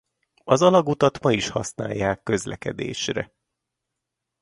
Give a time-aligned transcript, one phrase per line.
[0.43, 3.33] Az alagutat ma is használják közlekedésre.